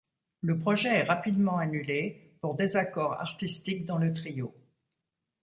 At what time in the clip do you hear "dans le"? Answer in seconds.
3.85-4.11